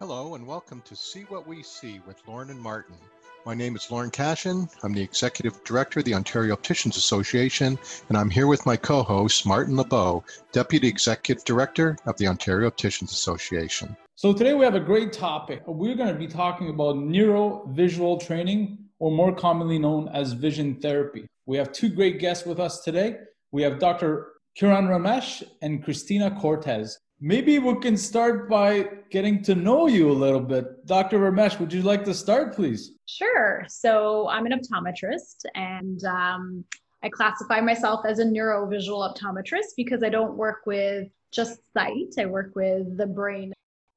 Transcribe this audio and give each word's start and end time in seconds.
Hello 0.00 0.34
and 0.34 0.46
welcome 0.46 0.80
to 0.86 0.96
See 0.96 1.24
What 1.24 1.46
We 1.46 1.62
See 1.62 2.00
with 2.06 2.26
Lauren 2.26 2.48
and 2.48 2.58
Martin. 2.58 2.94
My 3.44 3.52
name 3.52 3.76
is 3.76 3.90
Lauren 3.90 4.10
Cashin. 4.10 4.66
I'm 4.82 4.94
the 4.94 5.02
Executive 5.02 5.62
Director 5.62 5.98
of 5.98 6.06
the 6.06 6.14
Ontario 6.14 6.54
Opticians 6.54 6.96
Association, 6.96 7.78
and 8.08 8.16
I'm 8.16 8.30
here 8.30 8.46
with 8.46 8.64
my 8.64 8.78
co 8.78 9.02
host, 9.02 9.44
Martin 9.44 9.76
LeBeau, 9.76 10.24
Deputy 10.52 10.88
Executive 10.88 11.44
Director 11.44 11.98
of 12.06 12.16
the 12.16 12.28
Ontario 12.28 12.68
Opticians 12.68 13.12
Association. 13.12 13.94
So, 14.14 14.32
today 14.32 14.54
we 14.54 14.64
have 14.64 14.74
a 14.74 14.80
great 14.80 15.12
topic. 15.12 15.60
We're 15.66 15.96
going 15.96 16.14
to 16.14 16.18
be 16.18 16.28
talking 16.28 16.70
about 16.70 16.96
neurovisual 16.96 18.26
training, 18.26 18.78
or 19.00 19.10
more 19.10 19.34
commonly 19.34 19.78
known 19.78 20.08
as 20.14 20.32
vision 20.32 20.80
therapy. 20.80 21.26
We 21.44 21.58
have 21.58 21.72
two 21.72 21.90
great 21.90 22.20
guests 22.20 22.46
with 22.46 22.58
us 22.58 22.80
today. 22.80 23.18
We 23.52 23.60
have 23.64 23.78
Dr. 23.78 24.28
Kiran 24.58 24.88
Ramesh 24.88 25.42
and 25.60 25.84
Christina 25.84 26.30
Cortez. 26.40 26.98
Maybe 27.22 27.58
we 27.58 27.78
can 27.80 27.98
start 27.98 28.48
by 28.48 28.88
getting 29.10 29.42
to 29.42 29.54
know 29.54 29.88
you 29.88 30.10
a 30.10 30.12
little 30.12 30.40
bit. 30.40 30.86
Dr. 30.86 31.18
Ramesh, 31.18 31.60
would 31.60 31.70
you 31.70 31.82
like 31.82 32.02
to 32.04 32.14
start, 32.14 32.56
please? 32.56 32.92
Sure. 33.04 33.62
So 33.68 34.26
I'm 34.30 34.46
an 34.46 34.52
optometrist 34.52 35.44
and 35.54 36.02
um, 36.04 36.64
I 37.02 37.10
classify 37.10 37.60
myself 37.60 38.06
as 38.06 38.20
a 38.20 38.24
neurovisual 38.24 39.06
optometrist 39.06 39.76
because 39.76 40.02
I 40.02 40.08
don't 40.08 40.34
work 40.34 40.60
with 40.64 41.08
just 41.30 41.60
sight, 41.74 42.14
I 42.18 42.24
work 42.24 42.52
with 42.56 42.96
the 42.96 43.06
brain. 43.06 43.52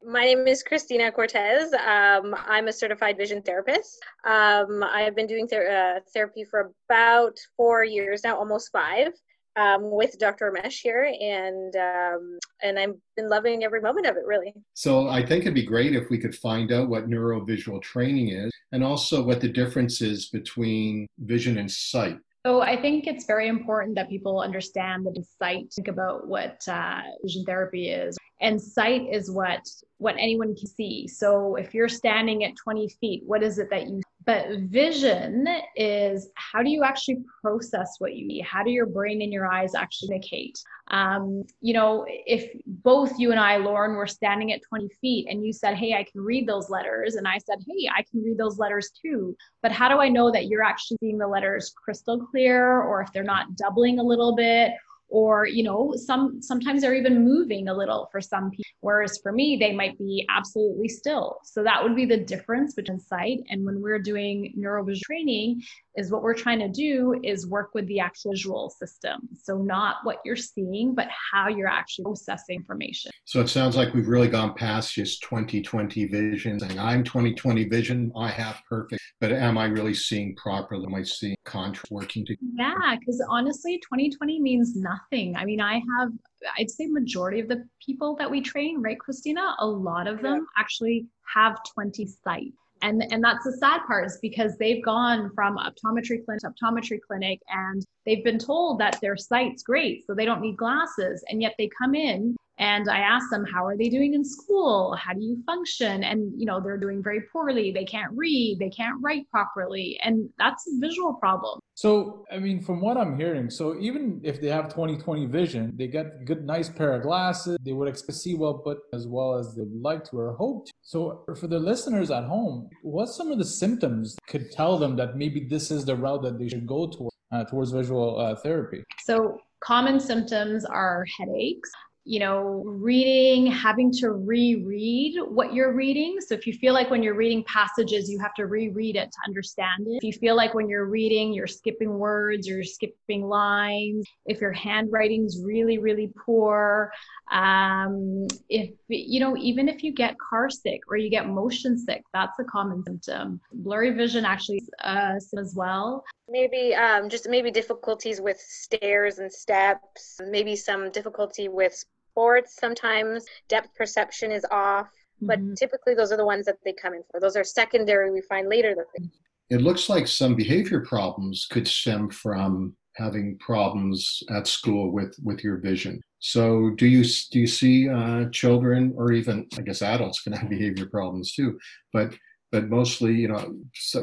My 0.05 0.25
name 0.25 0.45
is 0.45 0.61
Christina 0.61 1.09
Cortez. 1.09 1.71
Um, 1.73 2.35
I'm 2.45 2.67
a 2.67 2.73
certified 2.73 3.16
vision 3.16 3.41
therapist. 3.41 4.03
Um, 4.25 4.83
I 4.83 4.99
have 5.02 5.16
been 5.16 5.27
doing 5.27 5.47
ther- 5.47 5.95
uh, 5.95 6.02
therapy 6.13 6.44
for 6.44 6.73
about 6.89 7.38
four 7.55 7.85
years 7.85 8.25
now, 8.25 8.38
almost 8.38 8.69
five 8.73 9.13
um, 9.55 9.91
with 9.91 10.17
Dr. 10.20 10.52
Ramesh 10.52 10.81
here, 10.81 11.03
and 11.20 11.75
um, 11.75 12.39
and 12.61 12.80
I've 12.80 12.95
been 13.16 13.30
loving 13.30 13.63
every 13.63 13.81
moment 13.81 14.07
of 14.07 14.16
it, 14.16 14.25
really. 14.25 14.53
So 14.73 15.09
I 15.09 15.25
think 15.25 15.44
it'd 15.44 15.53
be 15.53 15.66
great 15.66 15.95
if 15.95 16.09
we 16.09 16.17
could 16.17 16.35
find 16.35 16.71
out 16.71 16.89
what 16.89 17.09
neurovisual 17.09 17.81
training 17.81 18.30
is, 18.30 18.52
and 18.71 18.84
also 18.84 19.23
what 19.23 19.41
the 19.41 19.49
difference 19.49 20.02
is 20.02 20.30
between 20.30 21.08
vision 21.19 21.58
and 21.58 21.69
sight. 21.69 22.17
So 22.45 22.61
I 22.61 22.81
think 22.81 23.08
it's 23.08 23.25
very 23.25 23.47
important 23.47 23.95
that 23.95 24.09
people 24.09 24.42
understand 24.42 25.05
that 25.05 25.25
sight. 25.42 25.72
Think 25.73 25.88
about 25.88 26.27
what 26.27 26.61
uh, 26.67 27.02
vision 27.23 27.45
therapy 27.45 27.89
is, 27.89 28.17
and 28.42 28.61
sight 28.61 29.08
is 29.09 29.31
what 29.31 29.61
what 29.97 30.16
anyone 30.20 30.55
can 30.55 30.67
see. 30.67 31.08
So 31.08 31.55
if 31.55 31.73
you're 31.73 31.88
standing 31.88 32.44
at 32.44 32.58
20 32.58 32.89
feet, 32.99 33.23
what 33.25 33.42
is 33.42 33.59
it 33.59 33.70
that 33.70 33.88
you 33.88 34.02
but 34.25 34.59
vision 34.59 35.47
is 35.75 36.29
how 36.35 36.63
do 36.63 36.69
you 36.69 36.83
actually 36.83 37.23
process 37.41 37.95
what 37.99 38.16
you 38.16 38.27
need? 38.27 38.43
How 38.43 38.63
do 38.63 38.71
your 38.71 38.85
brain 38.85 39.21
and 39.21 39.31
your 39.31 39.52
eyes 39.52 39.75
actually 39.75 40.13
communicate? 40.13 40.63
Um, 40.89 41.43
you 41.61 41.73
know, 41.73 42.05
if 42.07 42.52
both 42.65 43.17
you 43.17 43.31
and 43.31 43.39
I, 43.39 43.57
Lauren, 43.57 43.95
were 43.95 44.07
standing 44.07 44.52
at 44.52 44.61
20 44.67 44.89
feet 45.02 45.27
and 45.30 45.45
you 45.45 45.53
said, 45.53 45.75
Hey, 45.75 45.93
I 45.93 46.03
can 46.03 46.21
read 46.21 46.47
those 46.47 46.69
letters. 46.69 47.15
And 47.15 47.27
I 47.27 47.38
said, 47.38 47.59
Hey, 47.67 47.89
I 47.95 48.03
can 48.03 48.23
read 48.23 48.38
those 48.38 48.59
letters 48.59 48.91
too. 49.02 49.35
But 49.61 49.71
how 49.71 49.89
do 49.89 49.99
I 49.99 50.09
know 50.09 50.31
that 50.31 50.47
you're 50.47 50.63
actually 50.63 50.97
seeing 50.99 51.17
the 51.17 51.27
letters 51.27 51.73
crystal 51.83 52.19
clear 52.19 52.81
or 52.81 53.02
if 53.02 53.11
they're 53.11 53.23
not 53.23 53.55
doubling 53.55 53.99
a 53.99 54.03
little 54.03 54.35
bit? 54.35 54.73
Or 55.14 55.45
you 55.45 55.61
know 55.61 55.94
some 55.95 56.42
sometimes 56.42 56.81
they're 56.81 56.95
even 56.95 57.23
moving 57.23 57.67
a 57.67 57.73
little 57.73 58.09
for 58.11 58.19
some 58.19 58.50
people. 58.50 58.64
Whereas 58.81 59.20
for 59.22 59.31
me 59.31 59.58
they 59.59 59.72
might 59.72 59.97
be 60.00 60.25
absolutely 60.28 60.89
still. 60.89 61.38
So 61.44 61.64
that 61.64 61.83
would 61.83 61.95
be 61.95 62.05
the 62.05 62.17
difference 62.17 62.73
between 62.73 63.00
sight 63.00 63.39
and 63.50 63.64
when 63.64 63.80
we're 63.80 64.00
doing 64.00 64.55
neurovisual 64.58 65.02
training 65.02 65.61
is 65.95 66.11
what 66.11 66.23
we're 66.23 66.33
trying 66.33 66.59
to 66.59 66.69
do 66.69 67.19
is 67.23 67.47
work 67.47 67.72
with 67.73 67.88
the 67.88 67.99
actual 67.99 68.31
visual 68.31 68.69
system. 68.69 69.30
So 69.41 69.58
not 69.58 69.97
what 70.03 70.19
you're 70.25 70.36
seeing 70.36 70.95
but 70.95 71.08
how 71.31 71.47
you're 71.47 71.67
actually 71.67 72.03
processing 72.03 72.58
information. 72.58 73.11
So 73.25 73.39
it 73.41 73.47
sounds 73.47 73.75
like 73.75 73.94
we've 73.94 74.08
really 74.08 74.27
gone 74.27 74.53
past 74.55 74.94
just 74.94 75.21
2020 75.23 76.05
vision 76.05 76.59
saying 76.59 76.80
i'm 76.80 77.03
2020 77.03 77.66
vision. 77.66 78.11
I 78.16 78.30
have 78.30 78.61
perfect 78.67 79.02
but 79.19 79.31
am 79.31 79.58
i 79.58 79.66
really 79.66 79.94
seeing 79.94 80.36
properly? 80.36 80.86
Am 80.86 80.95
i 80.95 81.03
seeing 81.03 81.36
contrast 81.45 81.91
working 81.91 82.25
together 82.25 82.41
yeah 82.58 82.95
because 82.99 83.23
honestly 83.30 83.77
2020 83.80 84.39
means 84.42 84.75
nothing. 84.75 85.36
I 85.36 85.45
mean 85.45 85.61
i 85.61 85.75
have 85.75 86.10
i'd 86.58 86.70
say 86.70 86.87
majority 86.87 87.39
of 87.39 87.48
the 87.48 87.64
people 87.86 88.15
that 88.17 88.30
we 88.30 88.42
train 88.42 88.81
right 88.81 88.99
christina? 88.99 89.55
A 89.60 89.67
lot 89.67 90.08
of 90.08 90.21
them 90.21 90.48
actually 90.58 91.08
have 91.33 91.58
20 91.73 92.08
sight 92.23 92.54
and 92.83 93.02
and 93.11 93.23
that's 93.23 93.45
the 93.45 93.54
sad 93.54 93.82
part 93.88 94.05
is 94.05 94.20
because 94.21 94.55
they've 94.58 94.83
gone 94.83 95.32
from 95.33 95.58
optometry 95.58 96.23
clinic 96.23 96.42
to 96.42 96.52
optometry 96.52 96.99
clinic 97.08 97.39
and 97.48 97.83
they've 98.05 98.23
been 98.23 98.38
told 98.38 98.80
that 98.80 98.99
their 99.02 99.17
sight's 99.17 99.64
great 99.64 100.05
so 100.05 100.14
they 100.14 100.26
don't 100.26 100.42
need 100.42 100.58
glasses. 100.58 101.23
And 101.30 101.42
yet 101.42 101.55
they 101.58 101.70
come 101.82 101.95
in 101.95 102.36
and 102.59 102.89
i 102.89 102.99
ask 102.99 103.30
them 103.30 103.45
how 103.45 103.65
are 103.65 103.77
they 103.77 103.89
doing 103.89 104.14
in 104.14 104.23
school? 104.23 104.95
How 104.95 105.14
do 105.14 105.21
you 105.21 105.41
function? 105.45 106.03
And 106.03 106.33
you 106.39 106.45
know 106.45 106.59
they're 106.59 106.77
doing 106.77 107.02
very 107.02 107.21
poorly. 107.31 107.71
They 107.71 107.86
can't 107.86 108.11
read. 108.15 108.59
They 108.59 108.69
can't 108.69 109.02
write 109.02 109.30
properly. 109.30 109.99
And 110.03 110.30
that's 110.37 110.67
a 110.67 110.80
visual 110.80 111.13
problem. 111.13 111.59
So 111.75 112.23
i 112.31 112.37
mean 112.37 112.61
from 112.61 112.81
what 112.81 112.97
i'm 112.97 113.17
hearing 113.17 113.49
so 113.49 113.65
even 113.80 114.21
if 114.23 114.39
they 114.42 114.52
have 114.58 114.65
20/20 114.73 115.27
vision 115.39 115.63
they 115.75 115.87
get 115.87 116.25
good 116.25 116.45
nice 116.45 116.69
pair 116.69 116.93
of 116.93 117.02
glasses. 117.02 117.58
They 117.65 117.73
would 117.73 117.87
expect 117.87 118.17
to 118.17 118.21
see 118.23 118.36
well 118.36 118.61
but 118.67 118.77
as 118.93 119.08
well 119.08 119.31
as 119.39 119.55
they'd 119.55 119.77
like 119.89 120.03
to 120.09 120.19
or 120.19 120.33
hope 120.33 120.67
to. 120.67 120.71
So 120.81 120.99
for 121.39 121.47
the 121.47 121.59
listeners 121.71 122.11
at 122.11 122.25
home 122.25 122.69
what's 122.83 123.15
some 123.15 123.31
of 123.31 123.37
the 123.39 123.49
symptoms 123.61 124.15
could 124.27 124.52
tell 124.52 124.77
them 124.77 124.95
that 124.97 125.17
maybe 125.17 125.39
this 125.53 125.71
is 125.71 125.86
the 125.86 125.95
route 125.95 126.21
that 126.23 126.37
they 126.39 126.49
should 126.49 126.67
go 126.67 126.87
towards 126.87 127.15
uh, 127.31 127.43
towards 127.45 127.71
visual 127.71 128.19
uh, 128.19 128.36
therapy? 128.36 128.83
So 129.03 129.39
common 129.59 130.00
symptoms 130.00 130.65
are 130.65 131.06
headaches 131.18 131.71
you 132.06 132.19
know, 132.19 132.63
reading, 132.65 133.45
having 133.47 133.91
to 133.91 134.12
reread 134.12 135.15
what 135.30 135.53
you're 135.53 135.74
reading. 135.74 136.18
So 136.19 136.36
if 136.36 136.45
you 136.45 136.53
feel 136.53 136.74
like 136.74 136.89
when 136.89 137.01
you're 137.01 137.15
reading 137.15 137.45
passages, 137.45 138.09
you 138.09 138.19
have 138.19 138.33
to 138.36 138.45
reread 138.45 138.97
it 138.97 139.09
to 139.12 139.18
understand 139.25 139.88
it. 139.88 139.97
If 139.97 140.03
you 140.03 140.13
feel 140.13 140.36
like 140.36 140.53
when 140.53 140.68
you're 140.68 140.86
reading, 140.86 141.31
you're 141.31 141.47
skipping 141.47 141.97
words, 141.97 142.50
or 142.50 142.56
you're 142.56 142.63
skipping 142.63 143.25
lines, 143.25 144.06
if 144.25 144.42
your 144.42 144.51
handwriting's 144.51 145.42
really, 145.42 145.77
really 145.77 146.12
poor, 146.25 146.92
um, 147.31 148.27
if, 148.50 148.71
you 148.89 149.21
know, 149.21 149.38
even 149.38 149.69
if 149.69 149.81
you 149.81 149.94
get 149.94 150.15
car 150.19 150.50
sick 150.50 150.81
or 150.89 150.97
you 150.97 151.09
get 151.09 151.30
motion 151.30 151.77
sick, 151.77 152.03
that's 152.13 152.38
a 152.39 152.44
common 152.44 152.83
symptom. 152.83 153.39
Blurry 153.53 153.92
vision 153.92 154.25
actually 154.25 154.62
uh, 154.83 155.13
as 155.15 155.53
well. 155.56 156.03
Maybe 156.27 156.74
um, 156.75 157.09
just 157.09 157.30
maybe 157.30 157.51
difficulties 157.51 158.19
with 158.19 158.39
stairs 158.39 159.19
and 159.19 159.31
steps, 159.31 160.19
maybe 160.30 160.56
some 160.56 160.92
difficulty 160.92 161.47
with 161.47 161.83
sports. 162.13 162.56
Sometimes 162.59 163.25
depth 163.50 163.74
perception 163.75 164.31
is 164.31 164.45
off, 164.51 164.88
but 165.21 165.39
mm-hmm. 165.39 165.56
typically 165.56 165.95
those 165.95 166.12
are 166.12 166.18
the 166.18 166.25
ones 166.25 166.45
that 166.45 166.57
they 166.63 166.74
come 166.74 166.94
in 166.94 167.03
for. 167.09 167.19
Those 167.19 167.35
are 167.35 167.44
secondary. 167.44 168.12
We 168.12 168.21
find 168.21 168.47
later 168.47 168.75
that 168.75 168.85
they. 168.95 169.56
It 169.56 169.62
looks 169.62 169.89
like 169.89 170.07
some 170.07 170.35
behavior 170.35 170.81
problems 170.81 171.47
could 171.50 171.68
stem 171.68 172.09
from 172.09 172.75
having 172.95 173.38
problems 173.39 174.21
at 174.29 174.47
school 174.47 174.91
with 174.91 175.15
with 175.24 175.44
your 175.44 175.57
vision. 175.57 176.00
So 176.19 176.71
do 176.77 176.85
you 176.85 177.03
do 177.31 177.39
you 177.39 177.47
see 177.47 177.89
uh, 177.89 178.30
children 178.30 178.94
or 178.95 179.12
even 179.12 179.47
I 179.57 179.62
guess 179.62 179.81
adults 179.81 180.21
can 180.21 180.33
have 180.33 180.50
behavior 180.50 180.85
problems 180.85 181.33
too, 181.33 181.59
but 181.91 182.13
but 182.53 182.69
mostly, 182.69 183.15
you 183.15 183.27
know, 183.27 183.56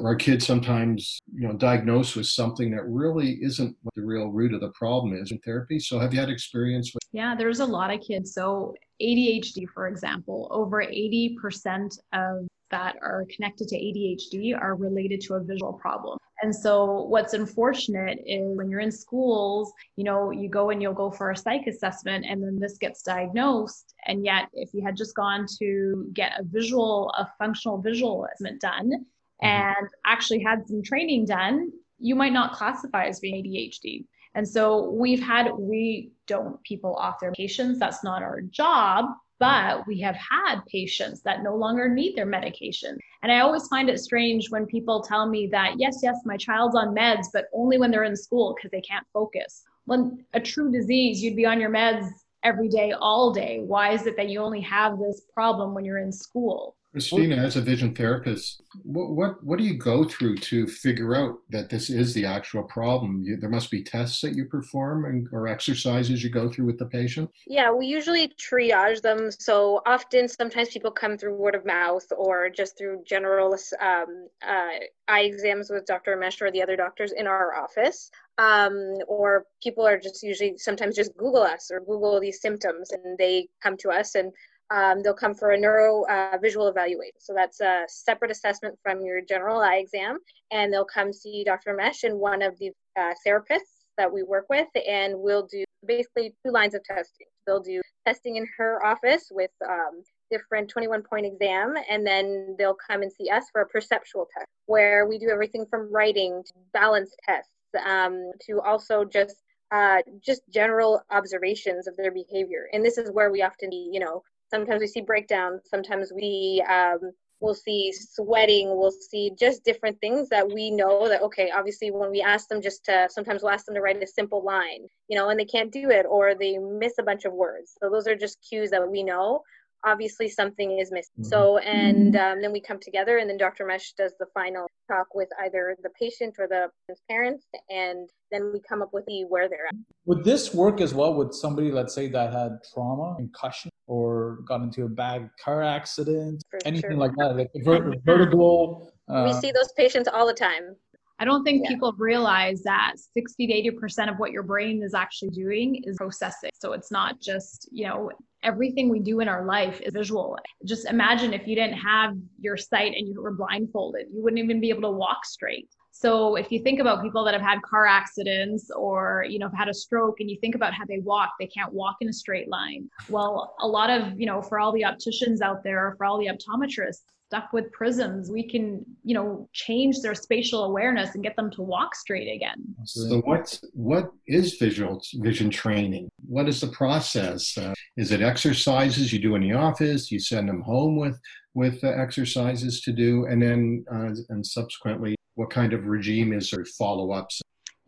our 0.04 0.16
kids 0.16 0.44
sometimes, 0.44 1.20
you 1.32 1.46
know, 1.46 1.54
diagnosed 1.54 2.16
with 2.16 2.26
something 2.26 2.72
that 2.72 2.82
really 2.84 3.38
isn't 3.42 3.76
what 3.82 3.94
the 3.94 4.02
real 4.02 4.26
root 4.26 4.52
of 4.52 4.60
the 4.60 4.70
problem 4.70 5.14
is 5.14 5.30
in 5.30 5.38
therapy. 5.38 5.78
So, 5.78 6.00
have 6.00 6.12
you 6.12 6.18
had 6.18 6.28
experience 6.28 6.92
with? 6.92 7.04
Yeah, 7.12 7.36
there's 7.36 7.60
a 7.60 7.64
lot 7.64 7.94
of 7.94 8.00
kids. 8.00 8.34
So, 8.34 8.74
ADHD, 9.00 9.68
for 9.72 9.86
example, 9.86 10.48
over 10.50 10.82
80% 10.82 11.96
of 12.12 12.48
that 12.72 12.96
are 13.00 13.24
connected 13.34 13.68
to 13.68 13.76
ADHD 13.76 14.60
are 14.60 14.74
related 14.74 15.20
to 15.22 15.34
a 15.34 15.40
visual 15.40 15.72
problem. 15.72 16.18
And 16.42 16.54
so 16.54 17.02
what's 17.02 17.34
unfortunate 17.34 18.20
is 18.26 18.56
when 18.56 18.70
you're 18.70 18.80
in 18.80 18.90
schools, 18.90 19.72
you 19.96 20.04
know, 20.04 20.30
you 20.30 20.48
go 20.48 20.70
and 20.70 20.80
you'll 20.80 20.94
go 20.94 21.10
for 21.10 21.30
a 21.30 21.36
psych 21.36 21.66
assessment 21.66 22.24
and 22.28 22.42
then 22.42 22.58
this 22.58 22.78
gets 22.78 23.02
diagnosed. 23.02 23.94
And 24.06 24.24
yet 24.24 24.48
if 24.54 24.72
you 24.72 24.82
had 24.82 24.96
just 24.96 25.14
gone 25.14 25.46
to 25.58 26.08
get 26.14 26.32
a 26.38 26.44
visual, 26.44 27.12
a 27.18 27.28
functional 27.38 27.78
visual 27.78 28.24
assessment 28.24 28.60
done 28.60 28.90
mm-hmm. 28.90 29.46
and 29.46 29.88
actually 30.06 30.40
had 30.40 30.66
some 30.66 30.82
training 30.82 31.26
done, 31.26 31.72
you 31.98 32.14
might 32.14 32.32
not 32.32 32.54
classify 32.54 33.04
as 33.04 33.20
being 33.20 33.44
ADHD. 33.44 34.06
And 34.34 34.48
so 34.48 34.90
we've 34.90 35.22
had, 35.22 35.50
we 35.58 36.12
don't 36.26 36.62
people 36.62 36.94
off 36.94 37.20
their 37.20 37.32
medications. 37.32 37.78
That's 37.78 38.02
not 38.04 38.22
our 38.22 38.40
job, 38.40 39.06
but 39.40 39.86
we 39.86 39.98
have 40.00 40.16
had 40.16 40.60
patients 40.66 41.22
that 41.22 41.42
no 41.42 41.56
longer 41.56 41.88
need 41.88 42.14
their 42.14 42.26
medication. 42.26 42.98
And 43.22 43.32
I 43.32 43.40
always 43.40 43.66
find 43.68 43.88
it 43.88 43.98
strange 43.98 44.50
when 44.50 44.66
people 44.66 45.02
tell 45.02 45.28
me 45.28 45.48
that, 45.48 45.74
yes, 45.78 46.00
yes, 46.02 46.18
my 46.24 46.36
child's 46.36 46.76
on 46.76 46.94
meds, 46.94 47.26
but 47.32 47.46
only 47.52 47.78
when 47.78 47.90
they're 47.90 48.04
in 48.04 48.16
school 48.16 48.54
because 48.54 48.70
they 48.70 48.82
can't 48.82 49.06
focus. 49.12 49.64
When 49.86 50.24
a 50.34 50.40
true 50.40 50.70
disease, 50.70 51.22
you'd 51.22 51.36
be 51.36 51.46
on 51.46 51.58
your 51.58 51.70
meds 51.70 52.06
every 52.42 52.68
day, 52.68 52.92
all 52.92 53.32
day? 53.32 53.62
Why 53.66 53.92
is 53.92 54.06
it 54.06 54.16
that 54.16 54.28
you 54.28 54.40
only 54.40 54.60
have 54.60 54.98
this 54.98 55.22
problem 55.32 55.74
when 55.74 55.84
you're 55.84 55.98
in 55.98 56.12
school? 56.12 56.76
Christina, 56.92 57.36
as 57.36 57.56
a 57.56 57.60
vision 57.60 57.94
therapist, 57.94 58.62
what, 58.82 59.10
what, 59.10 59.44
what 59.44 59.58
do 59.58 59.64
you 59.64 59.78
go 59.78 60.02
through 60.02 60.36
to 60.38 60.66
figure 60.66 61.14
out 61.14 61.38
that 61.50 61.68
this 61.68 61.88
is 61.88 62.12
the 62.14 62.24
actual 62.24 62.64
problem? 62.64 63.22
You, 63.22 63.36
there 63.36 63.48
must 63.48 63.70
be 63.70 63.84
tests 63.84 64.20
that 64.22 64.34
you 64.34 64.46
perform 64.46 65.04
and, 65.04 65.28
or 65.30 65.46
exercises 65.46 66.24
you 66.24 66.30
go 66.30 66.50
through 66.50 66.66
with 66.66 66.78
the 66.78 66.86
patient. 66.86 67.30
Yeah, 67.46 67.70
we 67.70 67.86
usually 67.86 68.28
triage 68.28 69.02
them. 69.02 69.30
So 69.30 69.82
often, 69.86 70.26
sometimes 70.26 70.70
people 70.70 70.90
come 70.90 71.16
through 71.16 71.36
word 71.36 71.54
of 71.54 71.64
mouth 71.64 72.06
or 72.16 72.50
just 72.50 72.76
through 72.76 73.04
general 73.06 73.56
um, 73.80 74.28
uh, 74.44 74.70
eye 75.06 75.20
exams 75.20 75.70
with 75.70 75.86
Dr. 75.86 76.16
Mesh 76.16 76.42
or 76.42 76.50
the 76.50 76.62
other 76.62 76.76
doctors 76.76 77.12
in 77.12 77.28
our 77.28 77.54
office. 77.54 78.10
Um, 78.38 78.96
or 79.06 79.44
people 79.62 79.86
are 79.86 79.98
just 79.98 80.22
usually 80.22 80.56
sometimes 80.56 80.96
just 80.96 81.16
Google 81.16 81.42
us 81.42 81.70
or 81.70 81.80
Google 81.80 82.18
these 82.18 82.40
symptoms 82.40 82.90
and 82.90 83.18
they 83.18 83.48
come 83.62 83.76
to 83.78 83.90
us 83.90 84.14
and 84.14 84.32
um, 84.70 85.02
they'll 85.02 85.14
come 85.14 85.34
for 85.34 85.50
a 85.50 85.58
neuro 85.58 86.04
uh, 86.04 86.38
visual 86.40 86.68
evaluation. 86.68 87.18
So 87.18 87.34
that's 87.34 87.60
a 87.60 87.84
separate 87.88 88.30
assessment 88.30 88.78
from 88.82 89.04
your 89.04 89.20
general 89.20 89.60
eye 89.60 89.76
exam. 89.76 90.18
And 90.50 90.72
they'll 90.72 90.84
come 90.84 91.12
see 91.12 91.44
Dr. 91.44 91.74
Mesh 91.74 92.04
and 92.04 92.18
one 92.18 92.42
of 92.42 92.58
the 92.58 92.70
uh, 92.98 93.12
therapists 93.26 93.80
that 93.98 94.12
we 94.12 94.22
work 94.22 94.46
with, 94.48 94.68
and 94.88 95.14
we'll 95.16 95.46
do 95.46 95.64
basically 95.86 96.34
two 96.44 96.52
lines 96.52 96.74
of 96.74 96.82
testing. 96.84 97.26
They'll 97.46 97.60
do 97.60 97.82
testing 98.06 98.36
in 98.36 98.46
her 98.56 98.84
office 98.84 99.28
with 99.30 99.50
um, 99.68 100.02
different 100.30 100.70
21 100.70 101.02
point 101.02 101.26
exam, 101.26 101.74
and 101.88 102.06
then 102.06 102.54
they'll 102.58 102.76
come 102.88 103.02
and 103.02 103.12
see 103.12 103.28
us 103.28 103.44
for 103.52 103.62
a 103.62 103.66
perceptual 103.66 104.26
test 104.32 104.46
where 104.66 105.06
we 105.06 105.18
do 105.18 105.28
everything 105.28 105.66
from 105.68 105.92
writing 105.92 106.42
to 106.46 106.52
balance 106.72 107.14
tests 107.26 107.50
um, 107.84 108.30
to 108.46 108.60
also 108.60 109.04
just 109.04 109.36
uh, 109.72 109.98
just 110.24 110.42
general 110.52 111.02
observations 111.10 111.86
of 111.86 111.96
their 111.96 112.10
behavior. 112.10 112.68
And 112.72 112.84
this 112.84 112.98
is 112.98 113.10
where 113.12 113.30
we 113.30 113.42
often, 113.42 113.70
you 113.70 114.00
know, 114.00 114.22
sometimes 114.50 114.80
we 114.80 114.86
see 114.86 115.00
breakdowns 115.00 115.62
sometimes 115.68 116.12
we 116.14 116.64
um, 116.68 116.98
we'll 117.40 117.54
see 117.54 117.92
sweating 117.92 118.68
we'll 118.76 118.90
see 118.90 119.32
just 119.38 119.64
different 119.64 119.98
things 120.00 120.28
that 120.28 120.46
we 120.46 120.70
know 120.70 121.08
that 121.08 121.22
okay 121.22 121.50
obviously 121.50 121.90
when 121.90 122.10
we 122.10 122.20
ask 122.20 122.48
them 122.48 122.60
just 122.60 122.84
to 122.84 123.08
sometimes 123.10 123.42
we'll 123.42 123.52
ask 123.52 123.64
them 123.64 123.74
to 123.74 123.80
write 123.80 124.02
a 124.02 124.06
simple 124.06 124.44
line 124.44 124.86
you 125.08 125.16
know 125.16 125.28
and 125.30 125.40
they 125.40 125.44
can't 125.44 125.72
do 125.72 125.90
it 125.90 126.06
or 126.08 126.34
they 126.34 126.58
miss 126.58 126.98
a 126.98 127.02
bunch 127.02 127.24
of 127.24 127.32
words. 127.32 127.76
So 127.80 127.90
those 127.90 128.06
are 128.06 128.16
just 128.16 128.38
cues 128.48 128.70
that 128.70 128.88
we 128.88 129.02
know 129.02 129.42
obviously 129.84 130.28
something 130.28 130.78
is 130.78 130.90
missing. 130.92 131.10
Mm-hmm. 131.20 131.28
So, 131.28 131.58
and 131.58 132.16
um, 132.16 132.40
then 132.42 132.52
we 132.52 132.60
come 132.60 132.78
together, 132.80 133.18
and 133.18 133.28
then 133.28 133.36
Dr. 133.36 133.66
Mesh 133.66 133.92
does 133.92 134.12
the 134.18 134.26
final 134.34 134.66
talk 134.88 135.14
with 135.14 135.28
either 135.42 135.76
the 135.82 135.90
patient 135.90 136.36
or 136.38 136.46
the 136.46 136.68
parents, 137.08 137.46
and 137.68 138.08
then 138.30 138.52
we 138.52 138.60
come 138.68 138.82
up 138.82 138.90
with 138.92 139.04
the 139.06 139.24
where 139.28 139.48
they're 139.48 139.66
at. 139.66 139.74
Would 140.06 140.24
this 140.24 140.54
work 140.54 140.80
as 140.80 140.94
well 140.94 141.14
with 141.14 141.32
somebody, 141.32 141.70
let's 141.70 141.94
say, 141.94 142.08
that 142.08 142.32
had 142.32 142.58
trauma, 142.72 143.16
concussion, 143.16 143.70
or 143.86 144.38
got 144.46 144.62
into 144.62 144.84
a 144.84 144.88
bad 144.88 145.30
car 145.42 145.62
accident, 145.62 146.42
For 146.50 146.60
anything 146.64 146.92
sure. 146.92 146.98
like 146.98 147.12
that, 147.16 147.36
like 147.36 147.50
vertigo? 148.04 148.88
Uh, 149.08 149.24
we 149.26 149.40
see 149.40 149.52
those 149.52 149.72
patients 149.76 150.08
all 150.08 150.26
the 150.26 150.34
time. 150.34 150.76
I 151.20 151.26
don't 151.26 151.44
think 151.44 151.62
yeah. 151.62 151.68
people 151.68 151.92
realize 151.98 152.62
that 152.62 152.94
60 153.12 153.46
to 153.46 153.70
80% 153.78 154.10
of 154.10 154.18
what 154.18 154.32
your 154.32 154.42
brain 154.42 154.82
is 154.82 154.94
actually 154.94 155.28
doing 155.30 155.82
is 155.84 155.98
processing. 155.98 156.50
So 156.54 156.72
it's 156.72 156.90
not 156.90 157.20
just, 157.20 157.68
you 157.70 157.86
know, 157.86 158.10
everything 158.42 158.88
we 158.88 159.00
do 159.00 159.20
in 159.20 159.28
our 159.28 159.44
life 159.44 159.82
is 159.82 159.92
visual. 159.92 160.38
Just 160.64 160.86
imagine 160.86 161.34
if 161.34 161.46
you 161.46 161.54
didn't 161.54 161.76
have 161.76 162.16
your 162.40 162.56
sight 162.56 162.94
and 162.96 163.06
you 163.06 163.20
were 163.22 163.34
blindfolded, 163.34 164.06
you 164.10 164.22
wouldn't 164.22 164.42
even 164.42 164.62
be 164.62 164.70
able 164.70 164.82
to 164.82 164.90
walk 164.90 165.26
straight. 165.26 165.68
So 166.00 166.36
if 166.36 166.50
you 166.50 166.62
think 166.62 166.80
about 166.80 167.02
people 167.02 167.24
that 167.24 167.34
have 167.34 167.42
had 167.42 167.60
car 167.60 167.84
accidents 167.84 168.70
or 168.74 169.26
you 169.28 169.38
know 169.38 169.48
have 169.48 169.58
had 169.58 169.68
a 169.68 169.74
stroke 169.74 170.20
and 170.20 170.30
you 170.30 170.38
think 170.40 170.54
about 170.54 170.72
how 170.72 170.86
they 170.86 170.98
walk, 171.00 171.32
they 171.38 171.46
can't 171.46 171.72
walk 171.74 171.96
in 172.00 172.08
a 172.08 172.12
straight 172.12 172.48
line. 172.48 172.88
Well, 173.10 173.54
a 173.60 173.68
lot 173.68 173.90
of, 173.90 174.18
you 174.18 174.24
know, 174.24 174.40
for 174.40 174.58
all 174.58 174.72
the 174.72 174.82
opticians 174.82 175.42
out 175.42 175.62
there, 175.62 175.94
for 175.98 176.06
all 176.06 176.18
the 176.18 176.28
optometrists, 176.28 177.02
stuck 177.26 177.52
with 177.52 177.70
prisms, 177.72 178.30
we 178.30 178.48
can, 178.48 178.82
you 179.04 179.14
know, 179.14 179.46
change 179.52 180.00
their 180.00 180.14
spatial 180.14 180.64
awareness 180.64 181.14
and 181.14 181.22
get 181.22 181.36
them 181.36 181.50
to 181.50 181.62
walk 181.62 181.94
straight 181.94 182.34
again. 182.34 182.74
So 182.84 183.20
what 183.20 183.60
what 183.74 184.10
is 184.26 184.54
visual 184.54 185.02
vision 185.16 185.50
training? 185.50 186.08
What 186.26 186.48
is 186.48 186.62
the 186.62 186.68
process? 186.68 187.58
Uh, 187.58 187.74
is 187.98 188.10
it 188.10 188.22
exercises 188.22 189.12
you 189.12 189.18
do 189.18 189.34
in 189.34 189.42
the 189.42 189.52
office? 189.52 190.10
You 190.10 190.18
send 190.18 190.48
them 190.48 190.62
home 190.62 190.96
with 190.96 191.20
with 191.52 191.84
uh, 191.84 191.88
exercises 191.88 192.80
to 192.80 192.92
do, 192.92 193.26
and 193.26 193.42
then 193.42 193.84
uh, 193.92 194.14
and 194.30 194.46
subsequently, 194.46 195.14
what 195.40 195.48
kind 195.48 195.72
of 195.72 195.86
regime 195.86 196.34
is 196.34 196.50
there? 196.50 196.66
Follow 196.66 197.12
ups 197.12 197.40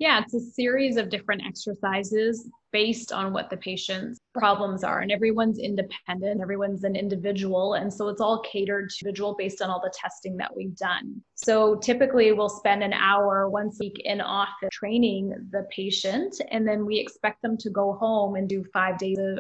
yeah, 0.03 0.21
it's 0.21 0.35
a 0.35 0.41
series 0.41 0.97
of 0.97 1.11
different 1.11 1.43
exercises 1.47 2.49
based 2.73 3.13
on 3.13 3.33
what 3.33 3.51
the 3.51 3.57
patient's 3.57 4.19
problems 4.35 4.83
are. 4.83 4.99
And 4.99 5.13
everyone's 5.13 5.61
independent, 5.61 6.41
everyone's 6.41 6.83
an 6.83 6.97
individual. 6.97 7.75
And 7.75 7.93
so 7.93 8.09
it's 8.09 8.21
all 8.21 8.41
catered 8.41 8.91
to 8.91 8.97
individual 9.05 9.37
based 9.39 9.63
on 9.63 9.71
all 9.71 9.81
the 9.81 9.93
testing 9.95 10.37
that 10.39 10.57
we've 10.57 10.75
done. 10.75 11.23
So 11.37 11.77
typically 11.77 12.33
we'll 12.33 12.49
spend 12.49 12.83
an 12.83 12.93
hour 12.93 13.49
once 13.49 13.79
a 13.81 13.85
week 13.85 14.03
in 14.05 14.21
office 14.21 14.71
training 14.73 15.37
the 15.53 15.69
patient, 15.71 16.41
and 16.51 16.67
then 16.67 16.85
we 16.85 16.99
expect 16.99 17.41
them 17.41 17.57
to 17.59 17.71
go 17.71 17.93
home 17.93 18.35
and 18.35 18.49
do 18.49 18.65
five 18.73 18.99
days 18.99 19.19
of 19.21 19.39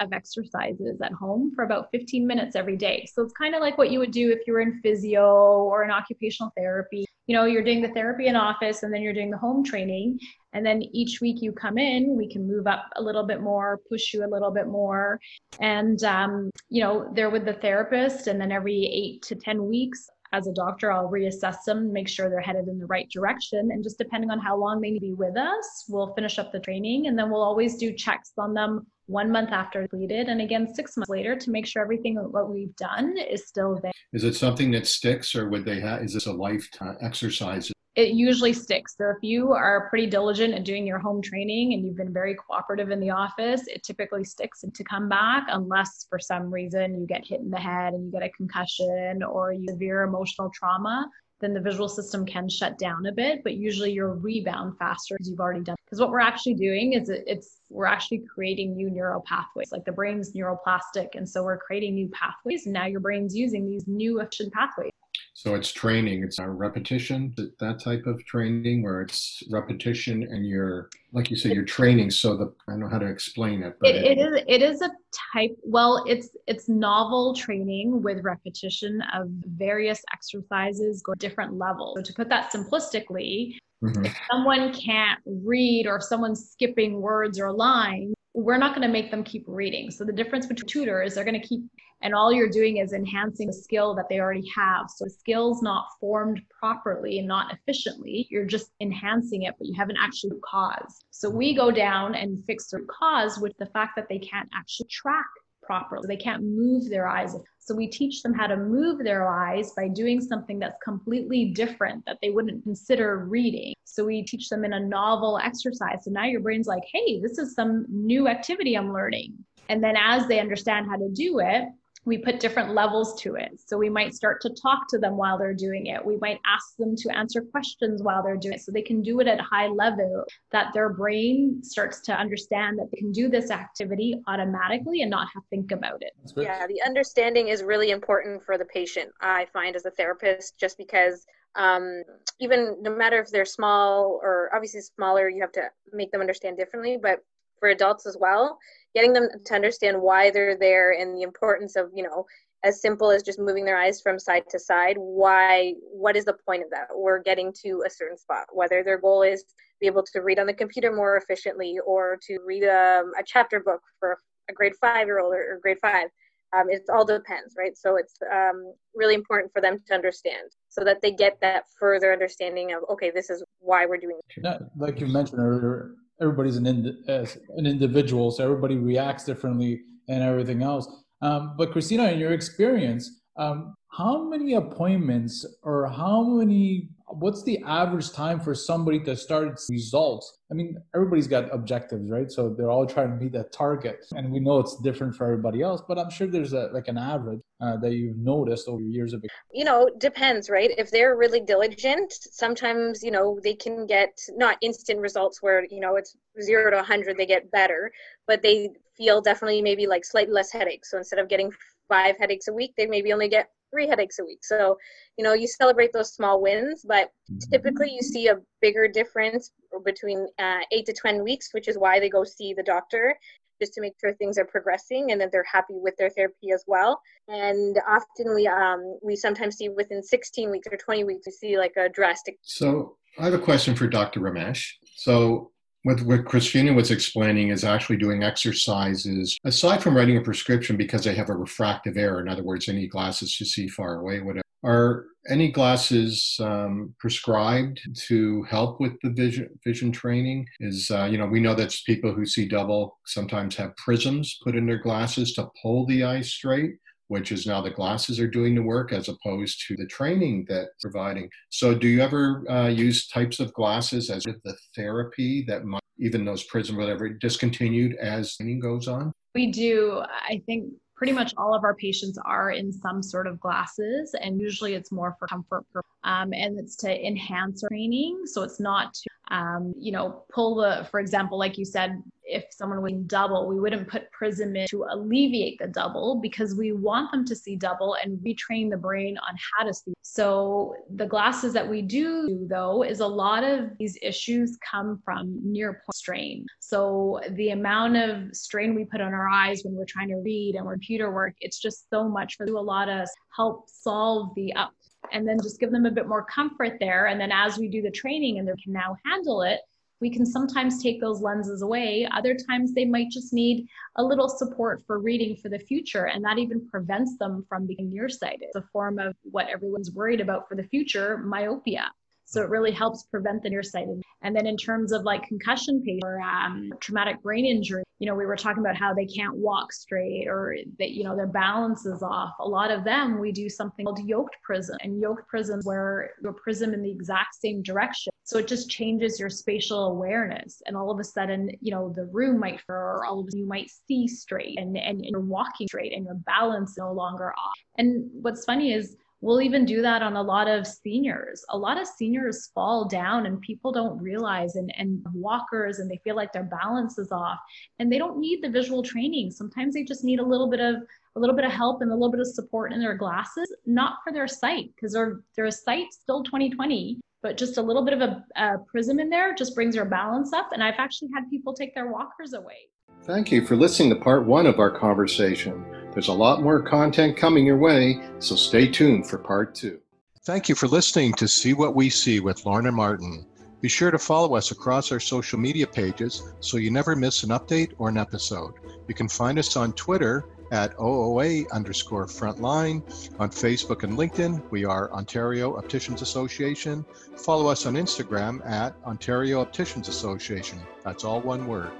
of 0.00 0.12
exercises 0.12 1.00
at 1.02 1.12
home 1.12 1.52
for 1.54 1.62
about 1.64 1.88
15 1.92 2.26
minutes 2.26 2.56
every 2.56 2.76
day. 2.76 3.06
So 3.12 3.22
it's 3.22 3.32
kind 3.32 3.54
of 3.54 3.60
like 3.60 3.78
what 3.78 3.92
you 3.92 4.00
would 4.00 4.10
do 4.10 4.32
if 4.32 4.40
you 4.44 4.52
were 4.52 4.60
in 4.60 4.80
physio 4.80 5.24
or 5.24 5.84
in 5.84 5.90
occupational 5.92 6.52
therapy. 6.56 7.04
You 7.26 7.36
know, 7.36 7.44
you're 7.46 7.64
doing 7.64 7.82
the 7.82 7.88
therapy 7.88 8.26
in 8.26 8.36
office 8.36 8.82
and 8.82 8.92
then 8.92 9.02
you're 9.02 9.14
doing 9.14 9.30
the 9.30 9.38
home 9.38 9.64
training. 9.64 10.18
And 10.52 10.64
then 10.64 10.82
each 10.82 11.20
week 11.20 11.40
you 11.40 11.52
come 11.52 11.78
in, 11.78 12.16
we 12.16 12.30
can 12.30 12.46
move 12.46 12.66
up 12.66 12.86
a 12.96 13.02
little 13.02 13.24
bit 13.26 13.40
more, 13.40 13.80
push 13.88 14.12
you 14.12 14.24
a 14.24 14.28
little 14.28 14.50
bit 14.50 14.66
more. 14.66 15.18
And, 15.60 16.02
um, 16.04 16.50
you 16.68 16.82
know, 16.82 17.10
they're 17.14 17.30
with 17.30 17.44
the 17.44 17.54
therapist. 17.54 18.26
And 18.26 18.40
then 18.40 18.52
every 18.52 18.84
eight 18.86 19.22
to 19.22 19.34
10 19.34 19.64
weeks, 19.64 20.08
as 20.34 20.48
a 20.48 20.52
doctor, 20.52 20.90
I'll 20.90 21.08
reassess 21.08 21.62
them, 21.64 21.92
make 21.92 22.08
sure 22.08 22.28
they're 22.28 22.40
headed 22.40 22.66
in 22.66 22.78
the 22.78 22.86
right 22.86 23.08
direction. 23.08 23.70
And 23.70 23.84
just 23.84 23.98
depending 23.98 24.30
on 24.30 24.40
how 24.40 24.56
long 24.56 24.80
they 24.80 24.90
need 24.90 24.98
to 24.98 25.06
be 25.06 25.12
with 25.14 25.36
us, 25.36 25.84
we'll 25.88 26.12
finish 26.14 26.38
up 26.40 26.50
the 26.50 26.58
training 26.58 27.06
and 27.06 27.16
then 27.16 27.30
we'll 27.30 27.42
always 27.42 27.76
do 27.76 27.92
checks 27.92 28.32
on 28.36 28.52
them 28.52 28.86
one 29.06 29.30
month 29.30 29.50
after 29.50 29.86
completed 29.88 30.28
and 30.28 30.40
again 30.40 30.72
six 30.74 30.96
months 30.96 31.10
later 31.10 31.36
to 31.36 31.50
make 31.50 31.66
sure 31.66 31.82
everything 31.82 32.16
what 32.16 32.50
we've 32.50 32.74
done 32.76 33.16
is 33.18 33.46
still 33.46 33.78
there. 33.82 33.92
Is 34.12 34.24
it 34.24 34.34
something 34.34 34.70
that 34.72 34.86
sticks 34.86 35.34
or 35.34 35.48
would 35.48 35.64
they 35.64 35.80
have 35.80 36.02
is 36.02 36.14
this 36.14 36.26
a 36.26 36.32
lifetime 36.32 36.96
exercise? 37.00 37.70
It 37.96 38.08
usually 38.08 38.52
sticks. 38.52 38.96
So 38.96 39.10
if 39.10 39.18
you 39.22 39.52
are 39.52 39.88
pretty 39.88 40.06
diligent 40.08 40.52
at 40.52 40.64
doing 40.64 40.84
your 40.84 40.98
home 40.98 41.22
training 41.22 41.74
and 41.74 41.86
you've 41.86 41.96
been 41.96 42.12
very 42.12 42.34
cooperative 42.34 42.90
in 42.90 42.98
the 42.98 43.10
office, 43.10 43.68
it 43.68 43.84
typically 43.84 44.24
sticks 44.24 44.64
to 44.74 44.84
come 44.84 45.08
back 45.08 45.44
unless 45.48 46.06
for 46.10 46.18
some 46.18 46.52
reason 46.52 46.98
you 46.98 47.06
get 47.06 47.24
hit 47.24 47.40
in 47.40 47.50
the 47.50 47.58
head 47.58 47.94
and 47.94 48.04
you 48.04 48.10
get 48.10 48.24
a 48.24 48.30
concussion 48.30 49.22
or 49.22 49.52
you 49.52 49.64
severe 49.68 50.02
emotional 50.02 50.50
trauma 50.52 51.08
then 51.44 51.52
the 51.52 51.60
visual 51.60 51.88
system 51.88 52.24
can 52.24 52.48
shut 52.48 52.78
down 52.78 53.06
a 53.06 53.12
bit, 53.12 53.42
but 53.44 53.54
usually 53.54 53.92
you'll 53.92 54.14
rebound 54.14 54.78
faster 54.78 55.16
as 55.20 55.28
you've 55.28 55.40
already 55.40 55.62
done. 55.62 55.76
Because 55.84 56.00
what 56.00 56.10
we're 56.10 56.20
actually 56.20 56.54
doing 56.54 56.94
is 56.94 57.10
it's 57.10 57.58
we're 57.74 57.86
actually 57.86 58.22
creating 58.32 58.76
new 58.76 58.88
neural 58.88 59.22
pathways. 59.26 59.72
Like 59.72 59.84
the 59.84 59.92
brain's 59.92 60.32
neuroplastic, 60.32 61.08
and 61.14 61.28
so 61.28 61.42
we're 61.42 61.58
creating 61.58 61.94
new 61.94 62.08
pathways. 62.08 62.66
And 62.66 62.72
now 62.72 62.86
your 62.86 63.00
brain's 63.00 63.34
using 63.36 63.66
these 63.66 63.86
new 63.86 64.20
efficient 64.20 64.52
pathways. 64.52 64.90
So 65.36 65.56
it's 65.56 65.72
training, 65.72 66.22
it's 66.22 66.38
a 66.38 66.48
repetition, 66.48 67.34
that 67.58 67.80
type 67.80 68.06
of 68.06 68.24
training 68.24 68.82
where 68.84 69.02
it's 69.02 69.42
repetition 69.50 70.22
and 70.22 70.46
you're, 70.46 70.90
like 71.12 71.28
you 71.28 71.36
said, 71.36 71.52
you're 71.52 71.64
training. 71.64 72.12
So 72.12 72.36
the, 72.36 72.54
I 72.68 72.72
don't 72.72 72.80
know 72.80 72.88
how 72.88 72.98
to 72.98 73.06
explain 73.06 73.64
it, 73.64 73.76
but 73.80 73.90
it, 73.90 74.04
it 74.04 74.18
is, 74.18 74.42
it 74.46 74.62
is 74.62 74.80
a 74.80 74.90
type, 75.32 75.56
well, 75.64 76.04
it's, 76.06 76.28
it's 76.46 76.68
novel 76.68 77.34
training 77.34 78.00
with 78.00 78.22
repetition 78.22 79.02
of 79.12 79.26
various 79.28 80.02
exercises 80.12 81.02
go 81.02 81.14
different 81.14 81.58
levels. 81.58 81.96
So 81.96 82.02
to 82.02 82.12
put 82.14 82.28
that 82.28 82.52
simplistically, 82.52 83.56
mm-hmm. 83.84 84.04
if 84.06 84.16
someone 84.30 84.72
can't 84.72 85.20
read 85.26 85.86
or 85.86 85.96
if 85.96 86.02
someone's 86.02 86.50
skipping 86.50 87.00
words 87.00 87.38
or 87.38 87.52
lines, 87.52 88.14
we're 88.34 88.58
not 88.58 88.74
going 88.74 88.86
to 88.86 88.92
make 88.92 89.10
them 89.10 89.22
keep 89.22 89.44
reading. 89.46 89.90
So 89.90 90.04
the 90.04 90.12
difference 90.12 90.46
between 90.46 90.66
tutors, 90.66 91.14
they're 91.14 91.24
going 91.24 91.40
to 91.40 91.46
keep, 91.46 91.62
and 92.02 92.14
all 92.14 92.32
you're 92.32 92.50
doing 92.50 92.78
is 92.78 92.92
enhancing 92.92 93.46
the 93.46 93.52
skill 93.52 93.94
that 93.94 94.06
they 94.10 94.18
already 94.18 94.48
have. 94.54 94.86
So 94.88 95.04
the 95.04 95.10
skill's 95.10 95.62
not 95.62 95.86
formed 96.00 96.42
properly 96.58 97.20
and 97.20 97.28
not 97.28 97.52
efficiently. 97.52 98.26
You're 98.30 98.44
just 98.44 98.72
enhancing 98.80 99.42
it, 99.42 99.54
but 99.56 99.68
you 99.68 99.74
haven't 99.76 99.98
actually 100.00 100.38
caused. 100.44 101.04
So 101.10 101.30
we 101.30 101.54
go 101.54 101.70
down 101.70 102.16
and 102.16 102.44
fix 102.44 102.70
the 102.70 102.84
cause 102.90 103.38
with 103.38 103.52
the 103.58 103.66
fact 103.66 103.92
that 103.96 104.08
they 104.08 104.18
can't 104.18 104.48
actually 104.52 104.88
track 104.90 105.26
properly. 105.64 106.06
They 106.06 106.16
can't 106.16 106.42
move 106.42 106.88
their 106.88 107.06
eyes. 107.06 107.34
So 107.58 107.74
we 107.74 107.86
teach 107.86 108.22
them 108.22 108.34
how 108.34 108.46
to 108.46 108.56
move 108.56 109.02
their 109.02 109.28
eyes 109.28 109.72
by 109.76 109.88
doing 109.88 110.20
something 110.20 110.58
that's 110.58 110.76
completely 110.82 111.46
different 111.46 112.04
that 112.06 112.18
they 112.20 112.30
wouldn't 112.30 112.62
consider 112.62 113.24
reading. 113.24 113.74
So 113.84 114.04
we 114.04 114.22
teach 114.22 114.48
them 114.48 114.64
in 114.64 114.74
a 114.74 114.80
novel 114.80 115.38
exercise. 115.42 116.04
So 116.04 116.10
now 116.10 116.24
your 116.24 116.40
brain's 116.40 116.66
like, 116.66 116.82
hey, 116.92 117.20
this 117.20 117.38
is 117.38 117.54
some 117.54 117.86
new 117.88 118.28
activity 118.28 118.76
I'm 118.76 118.92
learning. 118.92 119.32
And 119.68 119.82
then 119.82 119.96
as 119.96 120.26
they 120.28 120.40
understand 120.40 120.86
how 120.88 120.96
to 120.96 121.08
do 121.12 121.38
it, 121.38 121.64
we 122.06 122.18
put 122.18 122.40
different 122.40 122.74
levels 122.74 123.20
to 123.22 123.36
it. 123.36 123.60
So 123.66 123.78
we 123.78 123.88
might 123.88 124.14
start 124.14 124.40
to 124.42 124.50
talk 124.50 124.88
to 124.90 124.98
them 124.98 125.16
while 125.16 125.38
they're 125.38 125.54
doing 125.54 125.86
it. 125.86 126.04
We 126.04 126.18
might 126.18 126.38
ask 126.46 126.76
them 126.78 126.94
to 126.96 127.16
answer 127.16 127.40
questions 127.40 128.02
while 128.02 128.22
they're 128.22 128.36
doing 128.36 128.54
it. 128.54 128.60
So 128.60 128.72
they 128.72 128.82
can 128.82 129.02
do 129.02 129.20
it 129.20 129.26
at 129.26 129.40
high 129.40 129.68
level 129.68 130.24
that 130.52 130.72
their 130.74 130.90
brain 130.90 131.62
starts 131.62 132.00
to 132.02 132.12
understand 132.12 132.78
that 132.78 132.90
they 132.90 132.98
can 132.98 133.12
do 133.12 133.28
this 133.28 133.50
activity 133.50 134.20
automatically 134.26 135.02
and 135.02 135.10
not 135.10 135.28
have 135.32 135.42
to 135.44 135.48
think 135.48 135.70
about 135.72 136.02
it. 136.02 136.12
Yeah, 136.36 136.66
the 136.66 136.82
understanding 136.84 137.48
is 137.48 137.62
really 137.62 137.90
important 137.90 138.42
for 138.44 138.58
the 138.58 138.64
patient, 138.66 139.10
I 139.20 139.46
find 139.52 139.74
as 139.74 139.86
a 139.86 139.90
therapist, 139.90 140.58
just 140.58 140.76
because 140.76 141.24
um, 141.56 142.02
even 142.40 142.76
no 142.82 142.94
matter 142.94 143.20
if 143.20 143.30
they're 143.30 143.44
small 143.44 144.20
or 144.22 144.50
obviously 144.54 144.80
smaller, 144.80 145.28
you 145.28 145.40
have 145.40 145.52
to 145.52 145.70
make 145.92 146.10
them 146.10 146.20
understand 146.20 146.56
differently. 146.56 146.98
But 147.00 147.20
for 147.58 147.68
adults 147.68 148.06
as 148.06 148.16
well, 148.18 148.58
getting 148.94 149.12
them 149.12 149.28
to 149.44 149.54
understand 149.54 150.00
why 150.00 150.30
they're 150.30 150.56
there 150.56 150.92
and 150.92 151.16
the 151.16 151.22
importance 151.22 151.76
of, 151.76 151.90
you 151.94 152.02
know, 152.02 152.24
as 152.64 152.80
simple 152.80 153.10
as 153.10 153.22
just 153.22 153.38
moving 153.38 153.64
their 153.64 153.76
eyes 153.76 154.00
from 154.00 154.18
side 154.18 154.44
to 154.48 154.58
side 154.58 154.96
why 154.96 155.74
what 155.92 156.16
is 156.16 156.24
the 156.24 156.36
point 156.46 156.62
of 156.62 156.70
that? 156.70 156.88
We're 156.94 157.22
getting 157.22 157.52
to 157.62 157.84
a 157.86 157.90
certain 157.90 158.16
spot 158.16 158.46
whether 158.52 158.82
their 158.82 158.98
goal 158.98 159.22
is 159.22 159.42
to 159.42 159.54
be 159.80 159.86
able 159.86 160.02
to 160.02 160.20
read 160.20 160.38
on 160.38 160.46
the 160.46 160.54
computer 160.54 160.90
more 160.90 161.16
efficiently 161.16 161.78
or 161.86 162.18
to 162.26 162.38
read 162.44 162.64
a, 162.64 163.02
um, 163.02 163.12
a 163.18 163.22
chapter 163.24 163.60
book 163.60 163.80
for 164.00 164.18
a 164.50 164.52
grade 164.52 164.72
five 164.80 165.06
year 165.06 165.20
old 165.20 165.34
or, 165.34 165.54
or 165.54 165.58
grade 165.62 165.78
five 165.80 166.08
um, 166.56 166.70
it 166.70 166.82
all 166.92 167.04
depends 167.04 167.54
right? 167.58 167.76
So 167.76 167.96
it's 167.96 168.14
um, 168.32 168.72
really 168.94 169.14
important 169.14 169.52
for 169.52 169.60
them 169.60 169.78
to 169.86 169.94
understand 169.94 170.50
so 170.68 170.84
that 170.84 171.02
they 171.02 171.12
get 171.12 171.38
that 171.42 171.64
further 171.78 172.12
understanding 172.12 172.72
of 172.72 172.82
okay 172.90 173.10
this 173.10 173.28
is 173.28 173.44
why 173.60 173.84
we're 173.84 173.98
doing 173.98 174.18
it 174.18 174.62
like 174.78 175.00
you 175.00 175.06
mentioned 175.06 175.40
earlier 175.40 175.94
everybody's 176.20 176.56
an, 176.56 176.66
ind- 176.66 176.94
an 177.08 177.66
individual 177.66 178.30
so 178.30 178.44
everybody 178.44 178.76
reacts 178.76 179.24
differently 179.24 179.80
and 180.08 180.22
everything 180.22 180.62
else. 180.62 180.86
Um, 181.22 181.54
but 181.56 181.72
christina 181.72 182.10
in 182.10 182.18
your 182.18 182.32
experience 182.32 183.22
um, 183.36 183.74
how 183.88 184.28
many 184.28 184.54
appointments 184.54 185.46
or 185.62 185.86
how 185.86 186.22
many 186.22 186.88
what's 187.18 187.42
the 187.44 187.62
average 187.66 188.12
time 188.12 188.40
for 188.40 188.54
somebody 188.54 189.00
to 189.00 189.16
start 189.16 189.60
results? 189.68 190.38
I 190.50 190.54
mean 190.54 190.76
everybody's 190.94 191.26
got 191.26 191.52
objectives 191.54 192.10
right? 192.10 192.30
So 192.30 192.54
they're 192.56 192.70
all 192.70 192.86
trying 192.86 193.10
to 193.10 193.16
meet 193.16 193.32
that 193.32 193.52
target. 193.52 194.06
And 194.14 194.32
we 194.32 194.40
know 194.40 194.58
it's 194.58 194.76
different 194.82 195.14
for 195.16 195.24
everybody 195.24 195.62
else 195.62 195.82
but 195.86 195.98
i'm 195.98 196.10
sure 196.10 196.26
there's 196.26 196.52
a 196.52 196.68
like 196.72 196.88
an 196.88 196.98
average 196.98 197.40
uh, 197.60 197.76
that 197.78 197.92
you've 197.94 198.16
noticed 198.16 198.68
over 198.68 198.82
years 198.82 199.12
of 199.12 199.24
you 199.52 199.64
know 199.64 199.88
depends 199.98 200.50
right? 200.50 200.70
If 200.76 200.90
they're 200.90 201.16
really 201.16 201.40
diligent 201.40 202.12
sometimes 202.12 203.02
you 203.02 203.10
know 203.10 203.38
they 203.42 203.54
can 203.54 203.86
get 203.86 204.18
not 204.36 204.58
instant 204.60 205.00
results 205.00 205.42
where 205.42 205.64
you 205.70 205.80
know 205.80 205.96
it's 205.96 206.16
zero 206.42 206.70
to 206.70 206.76
100 206.76 207.16
they 207.16 207.26
get 207.26 207.50
better 207.50 207.92
but 208.26 208.42
they 208.42 208.70
feel 208.96 209.20
definitely 209.20 209.62
maybe 209.62 209.86
like 209.86 210.04
slightly 210.04 210.34
less 210.34 210.52
headaches. 210.52 210.90
So 210.90 210.98
instead 210.98 211.18
of 211.18 211.28
getting 211.28 211.50
five 211.88 212.16
headaches 212.18 212.48
a 212.48 212.52
week 212.52 212.72
they 212.76 212.86
maybe 212.86 213.12
only 213.12 213.28
get 213.28 213.48
three 213.74 213.88
headaches 213.88 214.18
a 214.20 214.24
week. 214.24 214.44
So, 214.44 214.76
you 215.16 215.24
know, 215.24 215.32
you 215.32 215.48
celebrate 215.48 215.92
those 215.92 216.14
small 216.14 216.40
wins, 216.40 216.84
but 216.86 217.10
mm-hmm. 217.30 217.38
typically 217.50 217.90
you 217.90 218.02
see 218.02 218.28
a 218.28 218.38
bigger 218.62 218.86
difference 218.86 219.50
between 219.84 220.26
uh, 220.38 220.60
eight 220.70 220.86
to 220.86 220.92
10 220.92 221.24
weeks, 221.24 221.48
which 221.52 221.66
is 221.66 221.76
why 221.76 221.98
they 221.98 222.08
go 222.08 222.22
see 222.22 222.54
the 222.54 222.62
doctor 222.62 223.16
just 223.60 223.72
to 223.74 223.80
make 223.80 223.94
sure 224.00 224.12
things 224.14 224.38
are 224.38 224.44
progressing 224.44 225.12
and 225.12 225.20
that 225.20 225.30
they're 225.32 225.44
happy 225.50 225.74
with 225.76 225.94
their 225.96 226.10
therapy 226.10 226.50
as 226.52 226.64
well. 226.66 227.00
And 227.28 227.78
often 227.88 228.34
we 228.34 228.46
um, 228.46 228.98
we 229.02 229.16
sometimes 229.16 229.56
see 229.56 229.68
within 229.68 230.02
16 230.02 230.50
weeks 230.50 230.68
or 230.70 230.76
20 230.76 231.04
weeks, 231.04 231.26
we 231.26 231.32
see 231.32 231.58
like 231.58 231.74
a 231.76 231.88
drastic. 231.88 232.38
So 232.42 232.96
I 233.18 233.24
have 233.24 233.34
a 233.34 233.38
question 233.38 233.74
for 233.76 233.86
Dr. 233.86 234.20
Ramesh. 234.20 234.72
So 234.96 235.52
what, 235.84 236.00
what 236.02 236.24
Christina 236.24 236.72
was 236.72 236.90
explaining 236.90 237.50
is 237.50 237.62
actually 237.62 237.98
doing 237.98 238.24
exercises 238.24 239.38
aside 239.44 239.82
from 239.82 239.94
writing 239.96 240.16
a 240.16 240.22
prescription 240.22 240.76
because 240.76 241.04
they 241.04 241.14
have 241.14 241.28
a 241.28 241.36
refractive 241.36 241.96
error. 241.96 242.20
In 242.20 242.28
other 242.28 242.42
words, 242.42 242.68
any 242.68 242.86
glasses 242.86 243.38
you 243.38 243.46
see 243.46 243.68
far 243.68 244.00
away, 244.00 244.20
whatever. 244.20 244.42
Are 244.64 245.04
any 245.28 245.52
glasses 245.52 246.38
um, 246.40 246.94
prescribed 246.98 247.82
to 248.06 248.42
help 248.44 248.80
with 248.80 248.94
the 249.02 249.10
vision 249.10 249.50
vision 249.62 249.92
training? 249.92 250.46
Is 250.58 250.90
uh, 250.90 251.04
you 251.04 251.18
know 251.18 251.26
we 251.26 251.40
know 251.40 251.54
that 251.54 251.76
people 251.84 252.14
who 252.14 252.24
see 252.24 252.48
double 252.48 252.98
sometimes 253.04 253.54
have 253.56 253.76
prisms 253.76 254.38
put 254.42 254.56
in 254.56 254.64
their 254.64 254.78
glasses 254.78 255.34
to 255.34 255.50
pull 255.62 255.84
the 255.84 256.04
eye 256.04 256.22
straight 256.22 256.76
which 257.08 257.32
is 257.32 257.46
now 257.46 257.60
the 257.60 257.70
glasses 257.70 258.18
are 258.18 258.28
doing 258.28 258.54
the 258.54 258.62
work 258.62 258.92
as 258.92 259.08
opposed 259.08 259.64
to 259.66 259.76
the 259.76 259.86
training 259.86 260.46
that 260.48 260.68
providing. 260.80 261.28
So, 261.50 261.74
do 261.74 261.88
you 261.88 262.00
ever 262.00 262.44
uh, 262.50 262.68
use 262.68 263.08
types 263.08 263.40
of 263.40 263.52
glasses 263.54 264.10
as 264.10 264.24
the 264.24 264.56
therapy 264.74 265.44
that 265.48 265.64
might, 265.64 265.82
even 265.98 266.24
those 266.24 266.44
prism 266.44 266.76
whatever 266.76 267.08
discontinued 267.08 267.94
as 267.96 268.36
training 268.36 268.60
goes 268.60 268.88
on? 268.88 269.12
We 269.34 269.50
do. 269.50 270.02
I 270.28 270.42
think 270.46 270.72
pretty 270.96 271.12
much 271.12 271.34
all 271.36 271.54
of 271.54 271.64
our 271.64 271.74
patients 271.74 272.18
are 272.24 272.52
in 272.52 272.72
some 272.72 273.02
sort 273.02 273.26
of 273.26 273.40
glasses, 273.40 274.14
and 274.20 274.40
usually 274.40 274.74
it's 274.74 274.92
more 274.92 275.16
for 275.18 275.26
comfort, 275.28 275.64
um, 276.04 276.32
and 276.32 276.58
it's 276.58 276.76
to 276.76 277.06
enhance 277.06 277.62
training. 277.68 278.22
So 278.26 278.42
it's 278.42 278.60
not 278.60 278.94
to 278.94 279.10
um, 279.30 279.74
you 279.78 279.92
know, 279.92 280.24
pull 280.32 280.56
the, 280.56 280.86
for 280.90 281.00
example, 281.00 281.38
like 281.38 281.56
you 281.58 281.64
said, 281.64 282.02
if 282.24 282.44
someone 282.50 282.82
was 282.82 282.92
double, 283.06 283.46
we 283.46 283.58
wouldn't 283.60 283.88
put 283.88 284.10
prism 284.12 284.56
in 284.56 284.66
to 284.68 284.84
alleviate 284.90 285.58
the 285.58 285.66
double 285.66 286.20
because 286.20 286.54
we 286.54 286.72
want 286.72 287.10
them 287.12 287.24
to 287.26 287.36
see 287.36 287.56
double 287.56 287.96
and 288.02 288.18
retrain 288.18 288.70
the 288.70 288.76
brain 288.76 289.16
on 289.18 289.36
how 289.56 289.64
to 289.64 289.74
see. 289.74 289.94
So 290.02 290.74
the 290.94 291.06
glasses 291.06 291.52
that 291.52 291.68
we 291.68 291.82
do 291.82 292.46
though 292.48 292.82
is 292.82 293.00
a 293.00 293.06
lot 293.06 293.44
of 293.44 293.70
these 293.78 293.98
issues 294.02 294.58
come 294.68 295.00
from 295.04 295.40
near 295.42 295.72
point 295.72 295.94
strain. 295.94 296.46
So 296.60 297.20
the 297.30 297.50
amount 297.50 297.96
of 297.96 298.34
strain 298.34 298.74
we 298.74 298.84
put 298.84 299.00
on 299.00 299.12
our 299.12 299.28
eyes 299.28 299.62
when 299.64 299.74
we're 299.74 299.84
trying 299.84 300.08
to 300.08 300.16
read 300.16 300.56
and 300.56 300.68
computer 300.68 301.12
work, 301.12 301.34
it's 301.40 301.58
just 301.58 301.88
so 301.90 302.08
much 302.08 302.36
for 302.36 302.46
do 302.46 302.58
a 302.58 302.60
lot 302.60 302.88
of 302.88 303.08
help 303.36 303.68
solve 303.68 304.30
the 304.36 304.52
up 304.54 304.72
and 305.12 305.26
then 305.26 305.38
just 305.42 305.60
give 305.60 305.70
them 305.70 305.86
a 305.86 305.90
bit 305.90 306.08
more 306.08 306.24
comfort 306.24 306.78
there. 306.80 307.06
And 307.06 307.20
then 307.20 307.30
as 307.32 307.58
we 307.58 307.68
do 307.68 307.82
the 307.82 307.90
training 307.90 308.38
and 308.38 308.48
they 308.48 308.52
can 308.62 308.72
now 308.72 308.96
handle 309.04 309.42
it, 309.42 309.60
we 310.00 310.10
can 310.10 310.26
sometimes 310.26 310.82
take 310.82 311.00
those 311.00 311.20
lenses 311.20 311.62
away. 311.62 312.06
Other 312.12 312.36
times 312.48 312.72
they 312.72 312.84
might 312.84 313.10
just 313.10 313.32
need 313.32 313.66
a 313.96 314.04
little 314.04 314.28
support 314.28 314.82
for 314.86 314.98
reading 314.98 315.36
for 315.36 315.48
the 315.48 315.58
future. 315.58 316.06
And 316.06 316.24
that 316.24 316.38
even 316.38 316.68
prevents 316.68 317.16
them 317.18 317.44
from 317.48 317.66
being 317.66 317.90
nearsighted. 317.90 318.42
It's 318.42 318.56
a 318.56 318.68
form 318.72 318.98
of 318.98 319.14
what 319.22 319.48
everyone's 319.48 319.92
worried 319.92 320.20
about 320.20 320.48
for 320.48 320.56
the 320.56 320.64
future 320.64 321.18
myopia. 321.18 321.90
So 322.26 322.42
it 322.42 322.48
really 322.48 322.72
helps 322.72 323.04
prevent 323.04 323.42
the 323.42 323.50
nearsighted. 323.50 324.02
And 324.22 324.34
then 324.34 324.46
in 324.46 324.56
terms 324.56 324.92
of 324.92 325.02
like 325.02 325.22
concussion 325.24 325.82
patients 325.82 326.04
or 326.04 326.20
um, 326.20 326.72
traumatic 326.80 327.22
brain 327.22 327.44
injury, 327.44 327.84
you 327.98 328.08
know, 328.08 328.14
we 328.14 328.26
were 328.26 328.36
talking 328.36 328.60
about 328.60 328.76
how 328.76 328.94
they 328.94 329.06
can't 329.06 329.36
walk 329.36 329.72
straight 329.72 330.26
or 330.26 330.56
that, 330.78 330.90
you 330.90 331.04
know, 331.04 331.14
their 331.14 331.26
balance 331.26 331.84
is 331.86 332.02
off. 332.02 332.32
A 332.40 332.48
lot 332.48 332.70
of 332.70 332.82
them, 332.82 333.20
we 333.20 333.30
do 333.30 333.48
something 333.48 333.84
called 333.84 334.00
yoked 334.04 334.36
prism 334.42 334.76
and 334.80 334.98
yoked 334.98 335.28
prism 335.28 335.60
where 335.64 336.12
you 336.22 336.34
prism 336.42 336.72
in 336.72 336.82
the 336.82 336.90
exact 336.90 337.34
same 337.36 337.62
direction. 337.62 338.13
So 338.24 338.38
it 338.38 338.48
just 338.48 338.70
changes 338.70 339.20
your 339.20 339.30
spatial 339.30 339.86
awareness. 339.86 340.62
And 340.66 340.76
all 340.76 340.90
of 340.90 340.98
a 340.98 341.04
sudden, 341.04 341.50
you 341.60 341.70
know, 341.70 341.90
the 341.90 342.06
room 342.06 342.40
might, 342.40 342.60
or 342.68 343.04
all 343.04 343.20
of 343.20 343.26
a 343.26 343.30
sudden 343.30 343.40
you 343.40 343.46
might 343.46 343.70
see 343.86 344.08
straight 344.08 344.58
and, 344.58 344.76
and, 344.76 345.00
and 345.00 345.10
you're 345.10 345.20
walking 345.20 345.68
straight 345.68 345.92
and 345.92 346.04
your 346.04 346.14
balance 346.14 346.76
no 346.78 346.92
longer 346.92 347.32
off. 347.32 347.54
And 347.76 348.08
what's 348.12 348.44
funny 348.44 348.72
is 348.72 348.96
We'll 349.24 349.40
even 349.40 349.64
do 349.64 349.80
that 349.80 350.02
on 350.02 350.16
a 350.16 350.22
lot 350.22 350.48
of 350.48 350.66
seniors. 350.66 351.46
A 351.48 351.56
lot 351.56 351.80
of 351.80 351.86
seniors 351.86 352.48
fall 352.48 352.86
down 352.86 353.24
and 353.24 353.40
people 353.40 353.72
don't 353.72 353.96
realize 353.96 354.56
and, 354.56 354.70
and 354.76 355.02
walkers 355.14 355.78
and 355.78 355.90
they 355.90 355.98
feel 356.04 356.14
like 356.14 356.30
their 356.34 356.44
balance 356.44 356.98
is 356.98 357.10
off 357.10 357.38
and 357.78 357.90
they 357.90 357.96
don't 357.96 358.18
need 358.18 358.42
the 358.42 358.50
visual 358.50 358.82
training. 358.82 359.30
Sometimes 359.30 359.72
they 359.72 359.82
just 359.82 360.04
need 360.04 360.20
a 360.20 360.22
little 360.22 360.50
bit 360.50 360.60
of 360.60 360.74
a 361.16 361.18
little 361.18 361.34
bit 361.34 361.46
of 361.46 361.52
help 361.52 361.80
and 361.80 361.90
a 361.90 361.94
little 361.94 362.10
bit 362.10 362.20
of 362.20 362.26
support 362.26 362.74
in 362.74 362.80
their 362.80 362.98
glasses, 362.98 363.50
not 363.64 364.00
for 364.04 364.12
their 364.12 364.28
sight, 364.28 364.66
because 364.76 364.92
their 364.92 365.22
their 365.36 365.50
sight 365.50 365.86
still 365.94 366.22
2020, 366.22 367.00
but 367.24 367.38
just 367.38 367.56
a 367.56 367.62
little 367.62 367.82
bit 367.82 367.94
of 367.94 368.02
a, 368.02 368.22
a 368.36 368.58
prism 368.70 369.00
in 369.00 369.08
there 369.08 369.34
just 369.34 369.54
brings 369.54 369.74
your 369.74 369.86
balance 369.86 370.34
up. 370.34 370.50
And 370.52 370.62
I've 370.62 370.74
actually 370.76 371.08
had 371.14 371.28
people 371.30 371.54
take 371.54 371.74
their 371.74 371.90
walkers 371.90 372.34
away. 372.34 372.68
Thank 373.04 373.32
you 373.32 373.46
for 373.46 373.56
listening 373.56 373.88
to 373.88 373.96
part 373.96 374.26
one 374.26 374.46
of 374.46 374.58
our 374.58 374.70
conversation. 374.70 375.64
There's 375.94 376.08
a 376.08 376.12
lot 376.12 376.42
more 376.42 376.60
content 376.60 377.16
coming 377.16 377.46
your 377.46 377.56
way, 377.56 377.98
so 378.18 378.36
stay 378.36 378.68
tuned 378.68 379.08
for 379.08 379.16
part 379.16 379.54
two. 379.54 379.80
Thank 380.26 380.50
you 380.50 380.54
for 380.54 380.68
listening 380.68 381.14
to 381.14 381.26
See 381.26 381.54
What 381.54 381.74
We 381.74 381.88
See 381.88 382.20
with 382.20 382.44
Lorna 382.44 382.70
Martin. 382.70 383.24
Be 383.62 383.68
sure 383.70 383.90
to 383.90 383.98
follow 383.98 384.36
us 384.36 384.50
across 384.50 384.92
our 384.92 385.00
social 385.00 385.38
media 385.38 385.66
pages 385.66 386.34
so 386.40 386.58
you 386.58 386.70
never 386.70 386.94
miss 386.94 387.22
an 387.22 387.30
update 387.30 387.72
or 387.78 387.88
an 387.88 387.96
episode. 387.96 388.52
You 388.86 388.94
can 388.94 389.08
find 389.08 389.38
us 389.38 389.56
on 389.56 389.72
Twitter 389.72 390.26
at 390.54 390.72
OOA 390.80 391.44
underscore 391.50 392.06
frontline. 392.06 392.80
On 393.18 393.28
Facebook 393.28 393.82
and 393.82 393.98
LinkedIn, 393.98 394.40
we 394.50 394.64
are 394.64 394.88
Ontario 394.92 395.56
Opticians 395.56 396.00
Association. 396.00 396.84
Follow 397.16 397.48
us 397.48 397.66
on 397.66 397.74
Instagram 397.74 398.40
at 398.48 398.76
Ontario 398.84 399.40
Opticians 399.40 399.88
Association. 399.88 400.60
That's 400.84 401.02
all 401.02 401.20
one 401.20 401.48
word. 401.48 401.72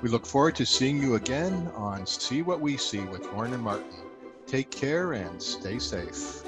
We 0.00 0.08
look 0.08 0.26
forward 0.26 0.54
to 0.56 0.64
seeing 0.64 1.02
you 1.02 1.16
again 1.16 1.68
on 1.74 2.06
See 2.06 2.42
What 2.42 2.60
We 2.60 2.76
See 2.76 3.00
with 3.00 3.26
Lauren 3.32 3.52
and 3.52 3.62
Martin. 3.64 3.90
Take 4.46 4.70
care 4.70 5.14
and 5.14 5.42
stay 5.42 5.80
safe. 5.80 6.43